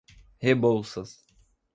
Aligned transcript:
Rebouças 0.41 1.21